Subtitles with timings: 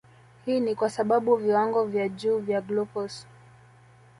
[0.45, 3.27] Hii ni kwa sababu viwango vya juu vya glucose